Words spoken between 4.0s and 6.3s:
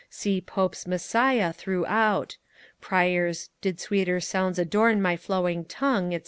sounds adorn my flowing tongue,' &c.